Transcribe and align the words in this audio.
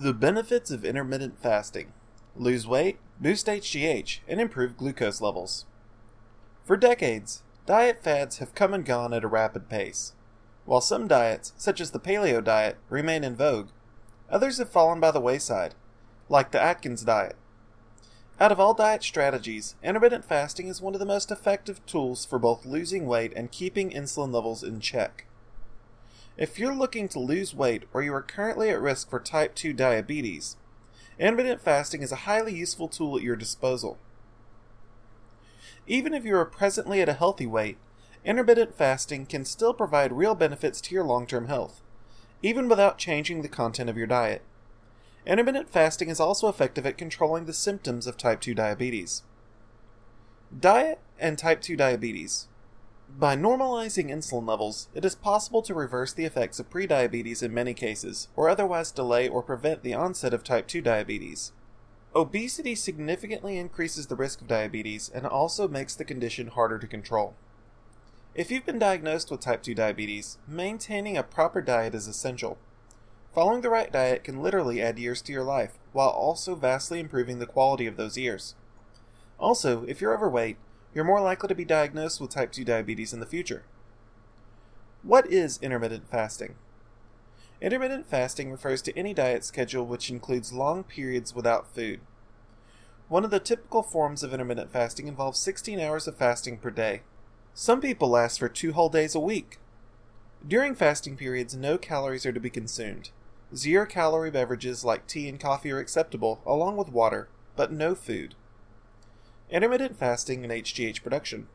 The 0.00 0.14
benefits 0.14 0.70
of 0.70 0.84
intermittent 0.84 1.42
fasting 1.42 1.92
lose 2.36 2.68
weight, 2.68 3.00
boost 3.20 3.48
HGH, 3.48 4.20
and 4.28 4.40
improve 4.40 4.76
glucose 4.76 5.20
levels. 5.20 5.66
For 6.64 6.76
decades, 6.76 7.42
diet 7.66 8.00
fads 8.00 8.38
have 8.38 8.54
come 8.54 8.72
and 8.72 8.84
gone 8.84 9.12
at 9.12 9.24
a 9.24 9.28
rapid 9.28 9.68
pace. 9.68 10.12
While 10.66 10.82
some 10.82 11.08
diets, 11.08 11.52
such 11.56 11.80
as 11.80 11.90
the 11.90 11.98
paleo 11.98 12.40
diet, 12.40 12.76
remain 12.88 13.24
in 13.24 13.34
vogue, 13.34 13.70
others 14.30 14.58
have 14.58 14.70
fallen 14.70 15.00
by 15.00 15.10
the 15.10 15.20
wayside, 15.20 15.74
like 16.28 16.52
the 16.52 16.62
Atkins 16.62 17.02
diet. 17.02 17.34
Out 18.38 18.52
of 18.52 18.60
all 18.60 18.74
diet 18.74 19.02
strategies, 19.02 19.74
intermittent 19.82 20.24
fasting 20.24 20.68
is 20.68 20.80
one 20.80 20.94
of 20.94 21.00
the 21.00 21.06
most 21.06 21.32
effective 21.32 21.84
tools 21.86 22.24
for 22.24 22.38
both 22.38 22.64
losing 22.64 23.08
weight 23.08 23.32
and 23.34 23.50
keeping 23.50 23.90
insulin 23.90 24.32
levels 24.32 24.62
in 24.62 24.78
check. 24.78 25.24
If 26.38 26.56
you're 26.56 26.74
looking 26.74 27.08
to 27.08 27.18
lose 27.18 27.52
weight 27.52 27.82
or 27.92 28.00
you 28.00 28.14
are 28.14 28.22
currently 28.22 28.70
at 28.70 28.80
risk 28.80 29.10
for 29.10 29.18
type 29.18 29.56
2 29.56 29.72
diabetes, 29.72 30.56
intermittent 31.18 31.60
fasting 31.60 32.00
is 32.00 32.12
a 32.12 32.26
highly 32.26 32.54
useful 32.54 32.86
tool 32.86 33.16
at 33.16 33.24
your 33.24 33.34
disposal. 33.34 33.98
Even 35.88 36.14
if 36.14 36.24
you 36.24 36.36
are 36.36 36.44
presently 36.44 37.02
at 37.02 37.08
a 37.08 37.14
healthy 37.14 37.46
weight, 37.46 37.76
intermittent 38.24 38.76
fasting 38.76 39.26
can 39.26 39.44
still 39.44 39.74
provide 39.74 40.12
real 40.12 40.36
benefits 40.36 40.80
to 40.82 40.94
your 40.94 41.02
long 41.02 41.26
term 41.26 41.48
health, 41.48 41.80
even 42.40 42.68
without 42.68 42.98
changing 42.98 43.42
the 43.42 43.48
content 43.48 43.90
of 43.90 43.96
your 43.96 44.06
diet. 44.06 44.42
Intermittent 45.26 45.68
fasting 45.68 46.08
is 46.08 46.20
also 46.20 46.48
effective 46.48 46.86
at 46.86 46.96
controlling 46.96 47.46
the 47.46 47.52
symptoms 47.52 48.06
of 48.06 48.16
type 48.16 48.40
2 48.40 48.54
diabetes. 48.54 49.24
Diet 50.56 51.00
and 51.18 51.36
type 51.36 51.60
2 51.60 51.74
diabetes. 51.74 52.47
By 53.16 53.36
normalizing 53.36 54.10
insulin 54.10 54.46
levels, 54.46 54.88
it 54.94 55.04
is 55.04 55.14
possible 55.14 55.62
to 55.62 55.74
reverse 55.74 56.12
the 56.12 56.24
effects 56.24 56.60
of 56.60 56.70
prediabetes 56.70 57.42
in 57.42 57.52
many 57.52 57.74
cases, 57.74 58.28
or 58.36 58.48
otherwise 58.48 58.92
delay 58.92 59.28
or 59.28 59.42
prevent 59.42 59.82
the 59.82 59.94
onset 59.94 60.32
of 60.32 60.44
type 60.44 60.68
2 60.68 60.80
diabetes. 60.82 61.52
Obesity 62.14 62.74
significantly 62.74 63.58
increases 63.58 64.06
the 64.06 64.16
risk 64.16 64.40
of 64.40 64.46
diabetes 64.46 65.10
and 65.12 65.26
also 65.26 65.66
makes 65.66 65.96
the 65.96 66.04
condition 66.04 66.48
harder 66.48 66.78
to 66.78 66.86
control. 66.86 67.34
If 68.34 68.50
you've 68.50 68.66
been 68.66 68.78
diagnosed 68.78 69.30
with 69.30 69.40
type 69.40 69.62
2 69.62 69.74
diabetes, 69.74 70.38
maintaining 70.46 71.16
a 71.16 71.24
proper 71.24 71.60
diet 71.60 71.94
is 71.94 72.06
essential. 72.06 72.56
Following 73.34 73.62
the 73.62 73.70
right 73.70 73.90
diet 73.90 74.22
can 74.22 74.42
literally 74.42 74.80
add 74.80 74.98
years 74.98 75.22
to 75.22 75.32
your 75.32 75.44
life, 75.44 75.78
while 75.92 76.10
also 76.10 76.54
vastly 76.54 77.00
improving 77.00 77.40
the 77.40 77.46
quality 77.46 77.86
of 77.86 77.96
those 77.96 78.16
years. 78.16 78.54
Also, 79.40 79.84
if 79.84 80.00
you're 80.00 80.14
overweight, 80.14 80.56
you're 80.94 81.04
more 81.04 81.20
likely 81.20 81.48
to 81.48 81.54
be 81.54 81.64
diagnosed 81.64 82.20
with 82.20 82.30
type 82.30 82.52
2 82.52 82.64
diabetes 82.64 83.12
in 83.12 83.20
the 83.20 83.26
future. 83.26 83.64
What 85.02 85.30
is 85.30 85.58
intermittent 85.62 86.10
fasting? 86.10 86.56
Intermittent 87.60 88.06
fasting 88.06 88.50
refers 88.50 88.82
to 88.82 88.96
any 88.96 89.14
diet 89.14 89.44
schedule 89.44 89.84
which 89.84 90.10
includes 90.10 90.52
long 90.52 90.84
periods 90.84 91.34
without 91.34 91.74
food. 91.74 92.00
One 93.08 93.24
of 93.24 93.30
the 93.30 93.40
typical 93.40 93.82
forms 93.82 94.22
of 94.22 94.32
intermittent 94.32 94.72
fasting 94.72 95.08
involves 95.08 95.38
16 95.38 95.80
hours 95.80 96.06
of 96.06 96.16
fasting 96.16 96.58
per 96.58 96.70
day. 96.70 97.02
Some 97.54 97.80
people 97.80 98.08
last 98.08 98.38
for 98.38 98.48
two 98.48 98.72
whole 98.72 98.88
days 98.88 99.14
a 99.14 99.20
week. 99.20 99.58
During 100.46 100.74
fasting 100.74 101.16
periods, 101.16 101.56
no 101.56 101.78
calories 101.78 102.26
are 102.26 102.32
to 102.32 102.38
be 102.38 102.50
consumed. 102.50 103.10
Zero 103.56 103.86
calorie 103.86 104.30
beverages 104.30 104.84
like 104.84 105.06
tea 105.06 105.28
and 105.28 105.40
coffee 105.40 105.72
are 105.72 105.78
acceptable, 105.78 106.42
along 106.46 106.76
with 106.76 106.90
water, 106.90 107.28
but 107.56 107.72
no 107.72 107.94
food. 107.94 108.34
Intermittent 109.50 109.98
fasting 109.98 110.44
and 110.44 110.52
HGH 110.52 111.02
production. 111.02 111.48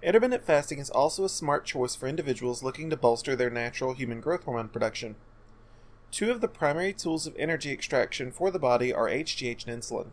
Intermittent 0.00 0.44
fasting 0.44 0.78
is 0.78 0.90
also 0.90 1.24
a 1.24 1.28
smart 1.28 1.64
choice 1.64 1.96
for 1.96 2.06
individuals 2.06 2.62
looking 2.62 2.88
to 2.88 2.96
bolster 2.96 3.34
their 3.34 3.50
natural 3.50 3.94
human 3.94 4.20
growth 4.20 4.44
hormone 4.44 4.68
production. 4.68 5.16
Two 6.12 6.30
of 6.30 6.40
the 6.40 6.46
primary 6.46 6.92
tools 6.92 7.26
of 7.26 7.34
energy 7.36 7.72
extraction 7.72 8.30
for 8.30 8.52
the 8.52 8.60
body 8.60 8.94
are 8.94 9.08
HGH 9.08 9.66
and 9.66 9.82
insulin. 9.82 10.10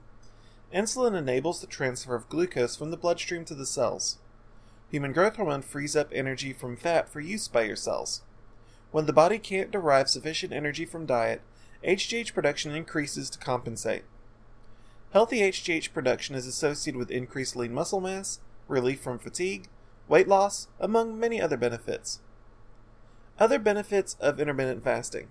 Insulin 0.73 1.15
enables 1.15 1.61
the 1.61 1.67
transfer 1.67 2.15
of 2.15 2.27
glucose 2.29 2.75
from 2.75 2.89
the 2.89 2.97
bloodstream 2.97 3.45
to 3.45 3.53
the 3.53 3.67
cells. 3.67 4.17
Human 4.89 5.13
growth 5.13 5.35
hormone 5.35 5.61
frees 5.61 5.95
up 5.95 6.09
energy 6.11 6.51
from 6.51 6.75
fat 6.75 7.07
for 7.07 7.19
use 7.19 7.47
by 7.47 7.61
your 7.61 7.75
cells. 7.75 8.23
When 8.89 9.05
the 9.05 9.13
body 9.13 9.37
can't 9.37 9.69
derive 9.69 10.09
sufficient 10.09 10.51
energy 10.51 10.85
from 10.85 11.05
diet, 11.05 11.41
HGH 11.87 12.33
production 12.33 12.71
increases 12.73 13.29
to 13.29 13.37
compensate. 13.37 14.03
Healthy 15.13 15.41
HGH 15.41 15.93
production 15.93 16.33
is 16.33 16.47
associated 16.47 16.97
with 16.97 17.11
increased 17.11 17.55
lean 17.55 17.71
muscle 17.71 18.01
mass, 18.01 18.39
relief 18.67 18.99
from 18.99 19.19
fatigue, 19.19 19.67
weight 20.07 20.27
loss, 20.27 20.69
among 20.79 21.19
many 21.19 21.39
other 21.39 21.55
benefits. 21.55 22.19
Other 23.37 23.59
benefits 23.59 24.15
of 24.19 24.39
intermittent 24.39 24.83
fasting. 24.83 25.27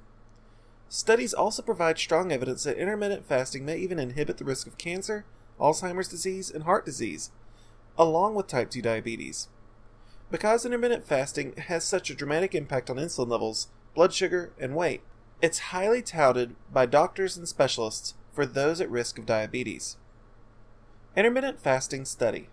Studies 0.88 1.34
also 1.34 1.62
provide 1.62 1.98
strong 1.98 2.30
evidence 2.30 2.62
that 2.62 2.78
intermittent 2.78 3.26
fasting 3.26 3.64
may 3.64 3.76
even 3.76 3.98
inhibit 3.98 4.38
the 4.38 4.44
risk 4.44 4.68
of 4.68 4.78
cancer, 4.78 5.24
Alzheimer's 5.58 6.06
disease, 6.06 6.48
and 6.48 6.62
heart 6.62 6.86
disease, 6.86 7.32
along 7.98 8.36
with 8.36 8.46
type 8.46 8.70
2 8.70 8.82
diabetes. 8.82 9.48
Because 10.30 10.64
intermittent 10.64 11.08
fasting 11.08 11.54
has 11.56 11.82
such 11.82 12.08
a 12.08 12.14
dramatic 12.14 12.54
impact 12.54 12.88
on 12.88 12.98
insulin 12.98 13.28
levels, 13.28 13.66
blood 13.96 14.12
sugar, 14.12 14.52
and 14.60 14.76
weight, 14.76 15.02
it's 15.40 15.58
highly 15.74 16.02
touted 16.02 16.54
by 16.72 16.86
doctors 16.86 17.36
and 17.36 17.48
specialists 17.48 18.14
for 18.32 18.46
those 18.46 18.80
at 18.80 18.90
risk 18.90 19.18
of 19.18 19.26
diabetes. 19.26 19.96
Intermittent 21.16 21.60
fasting 21.60 22.04
study. 22.04 22.48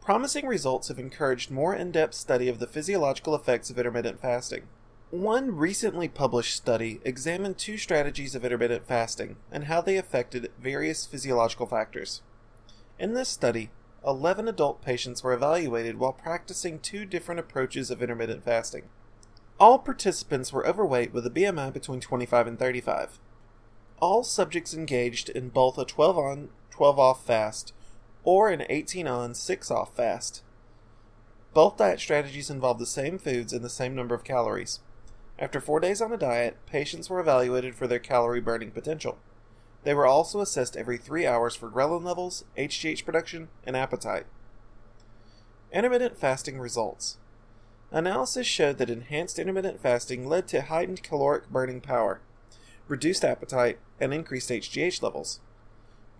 Promising 0.00 0.46
results 0.46 0.88
have 0.88 0.98
encouraged 0.98 1.50
more 1.50 1.74
in 1.74 1.90
depth 1.90 2.14
study 2.14 2.48
of 2.48 2.58
the 2.58 2.66
physiological 2.66 3.34
effects 3.34 3.70
of 3.70 3.78
intermittent 3.78 4.20
fasting. 4.20 4.62
One 5.10 5.56
recently 5.56 6.08
published 6.08 6.56
study 6.56 7.00
examined 7.04 7.58
two 7.58 7.76
strategies 7.76 8.34
of 8.34 8.44
intermittent 8.44 8.86
fasting 8.86 9.36
and 9.52 9.64
how 9.64 9.80
they 9.80 9.96
affected 9.96 10.50
various 10.60 11.06
physiological 11.06 11.66
factors. 11.66 12.22
In 12.98 13.14
this 13.14 13.28
study, 13.28 13.70
11 14.06 14.48
adult 14.48 14.82
patients 14.82 15.22
were 15.22 15.32
evaluated 15.32 15.98
while 15.98 16.12
practicing 16.12 16.78
two 16.78 17.04
different 17.04 17.40
approaches 17.40 17.90
of 17.90 18.02
intermittent 18.02 18.44
fasting. 18.44 18.84
All 19.58 19.78
participants 19.78 20.52
were 20.52 20.66
overweight 20.66 21.12
with 21.12 21.26
a 21.26 21.30
BMI 21.30 21.72
between 21.72 22.00
25 22.00 22.46
and 22.46 22.58
35 22.58 23.18
all 24.00 24.22
subjects 24.22 24.74
engaged 24.74 25.28
in 25.28 25.48
both 25.48 25.78
a 25.78 25.84
12 25.84 26.18
on, 26.18 26.48
12 26.70 26.98
off 26.98 27.24
fast 27.24 27.72
or 28.26 28.50
an 28.50 28.64
18 28.68 29.06
on, 29.06 29.34
6 29.34 29.70
off 29.70 29.94
fast. 29.94 30.42
Both 31.54 31.78
diet 31.78 32.00
strategies 32.00 32.50
involved 32.50 32.80
the 32.80 32.86
same 32.86 33.18
foods 33.18 33.52
and 33.52 33.64
the 33.64 33.70
same 33.70 33.94
number 33.94 34.14
of 34.14 34.24
calories. 34.24 34.80
After 35.38 35.60
four 35.60 35.80
days 35.80 36.02
on 36.02 36.12
a 36.12 36.16
diet, 36.16 36.56
patients 36.66 37.08
were 37.08 37.20
evaluated 37.20 37.74
for 37.74 37.86
their 37.86 38.00
calorie 38.00 38.40
burning 38.40 38.72
potential. 38.72 39.18
They 39.84 39.94
were 39.94 40.06
also 40.06 40.40
assessed 40.40 40.76
every 40.76 40.98
three 40.98 41.26
hours 41.26 41.54
for 41.54 41.70
ghrelin 41.70 42.02
levels, 42.02 42.44
HGH 42.58 43.04
production, 43.04 43.48
and 43.64 43.76
appetite. 43.76 44.26
Intermittent 45.72 46.18
fasting 46.18 46.58
results. 46.58 47.18
Analysis 47.92 48.46
showed 48.46 48.78
that 48.78 48.90
enhanced 48.90 49.38
intermittent 49.38 49.80
fasting 49.80 50.28
led 50.28 50.48
to 50.48 50.62
heightened 50.62 51.04
caloric 51.04 51.48
burning 51.48 51.80
power, 51.80 52.20
reduced 52.88 53.24
appetite, 53.24 53.78
and 54.00 54.14
increased 54.14 54.50
HGH 54.50 55.02
levels. 55.02 55.40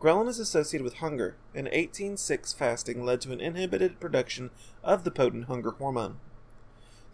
Ghrelin 0.00 0.28
is 0.28 0.38
associated 0.38 0.84
with 0.84 0.94
hunger, 0.94 1.37
and 1.54 1.69
18-6 1.69 2.54
fasting 2.54 3.04
led 3.04 3.21
to 3.22 3.32
an 3.32 3.41
inhibited 3.41 3.99
production 3.99 4.50
of 4.84 5.04
the 5.04 5.10
potent 5.10 5.47
hunger 5.47 5.71
hormone. 5.72 6.19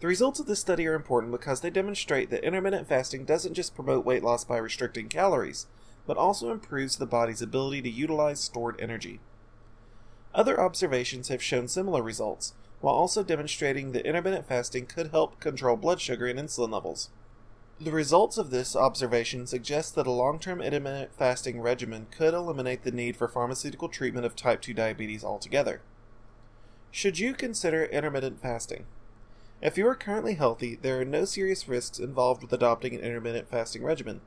The 0.01 0.07
results 0.07 0.39
of 0.41 0.47
this 0.47 0.59
study 0.59 0.85
are 0.87 0.95
important 0.95 1.31
because 1.31 1.61
they 1.61 1.69
demonstrate 1.69 2.29
that 2.29 2.43
intermittent 2.43 2.89
fasting 2.89 3.23
doesn't 3.23 3.53
just 3.53 3.73
promote 3.73 4.05
weight 4.05 4.21
loss 4.21 4.43
by 4.43 4.57
restricting 4.57 5.07
calories, 5.07 5.67
but 6.05 6.17
also 6.17 6.51
improves 6.51 6.97
the 6.97 7.05
body's 7.05 7.41
ability 7.41 7.81
to 7.83 7.89
utilize 7.89 8.41
stored 8.41 8.75
energy. 8.81 9.21
Other 10.35 10.59
observations 10.59 11.29
have 11.29 11.41
shown 11.41 11.69
similar 11.69 12.03
results, 12.03 12.53
while 12.81 12.95
also 12.95 13.23
demonstrating 13.23 13.93
that 13.93 14.05
intermittent 14.05 14.45
fasting 14.45 14.87
could 14.87 15.11
help 15.11 15.39
control 15.39 15.77
blood 15.77 16.01
sugar 16.01 16.27
and 16.27 16.37
insulin 16.37 16.71
levels. 16.71 17.09
The 17.81 17.91
results 17.91 18.37
of 18.37 18.51
this 18.51 18.75
observation 18.75 19.47
suggest 19.47 19.95
that 19.95 20.07
a 20.07 20.11
long 20.11 20.39
term 20.39 20.61
intermittent 20.61 21.15
fasting 21.15 21.59
regimen 21.59 22.05
could 22.11 22.33
eliminate 22.33 22.83
the 22.83 22.91
need 22.91 23.17
for 23.17 23.27
pharmaceutical 23.27 23.89
treatment 23.89 24.25
of 24.25 24.35
type 24.35 24.61
2 24.61 24.73
diabetes 24.73 25.23
altogether. 25.23 25.81
Should 26.91 27.17
you 27.17 27.33
consider 27.33 27.85
intermittent 27.85 28.39
fasting? 28.41 28.85
If 29.61 29.77
you 29.77 29.87
are 29.87 29.95
currently 29.95 30.35
healthy, 30.35 30.75
there 30.75 31.01
are 31.01 31.05
no 31.05 31.25
serious 31.25 31.67
risks 31.67 31.97
involved 31.97 32.43
with 32.43 32.53
adopting 32.53 32.93
an 32.93 33.01
intermittent 33.01 33.49
fasting 33.49 33.83
regimen. 33.83 34.21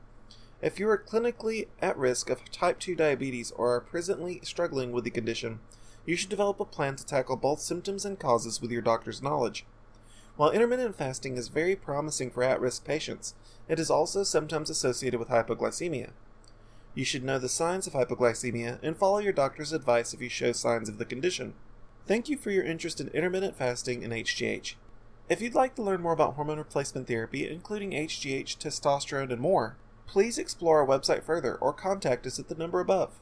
If 0.61 0.79
you 0.79 0.89
are 0.89 0.97
clinically 0.97 1.67
at 1.81 1.97
risk 1.97 2.29
of 2.29 2.43
type 2.51 2.79
2 2.79 2.95
diabetes 2.95 3.51
or 3.51 3.73
are 3.75 3.81
presently 3.81 4.41
struggling 4.43 4.91
with 4.91 5.05
the 5.05 5.09
condition, 5.09 5.59
you 6.05 6.15
should 6.15 6.29
develop 6.29 6.59
a 6.59 6.65
plan 6.65 6.95
to 6.97 7.05
tackle 7.05 7.37
both 7.37 7.61
symptoms 7.61 8.03
and 8.03 8.19
causes 8.19 8.61
with 8.61 8.71
your 8.71 8.81
doctor's 8.81 9.21
knowledge. 9.21 9.65
While 10.37 10.51
intermittent 10.51 10.95
fasting 10.95 11.35
is 11.35 11.47
very 11.47 11.75
promising 11.75 12.29
for 12.29 12.43
at 12.43 12.61
risk 12.61 12.85
patients, 12.85 13.33
it 13.67 13.79
is 13.79 13.89
also 13.89 14.21
sometimes 14.21 14.69
associated 14.69 15.19
with 15.19 15.29
hypoglycemia. 15.29 16.11
You 16.93 17.03
should 17.03 17.23
know 17.23 17.39
the 17.39 17.49
signs 17.49 17.87
of 17.87 17.93
hypoglycemia 17.93 18.77
and 18.83 18.95
follow 18.95 19.17
your 19.17 19.33
doctor's 19.33 19.73
advice 19.73 20.13
if 20.13 20.21
you 20.21 20.29
show 20.29 20.51
signs 20.51 20.89
of 20.89 20.99
the 20.99 21.05
condition. 21.05 21.55
Thank 22.05 22.29
you 22.29 22.37
for 22.37 22.51
your 22.51 22.63
interest 22.63 23.01
in 23.01 23.07
intermittent 23.09 23.57
fasting 23.57 24.03
and 24.03 24.13
HGH. 24.13 24.75
If 25.27 25.41
you'd 25.41 25.55
like 25.55 25.75
to 25.75 25.81
learn 25.81 26.01
more 26.01 26.13
about 26.13 26.35
hormone 26.35 26.59
replacement 26.59 27.07
therapy, 27.07 27.49
including 27.49 27.91
HGH, 27.91 28.57
testosterone, 28.57 29.31
and 29.31 29.41
more, 29.41 29.75
please 30.05 30.37
explore 30.37 30.79
our 30.79 30.87
website 30.87 31.23
further 31.23 31.55
or 31.55 31.73
contact 31.73 32.27
us 32.27 32.37
at 32.37 32.47
the 32.47 32.55
number 32.55 32.79
above. 32.79 33.13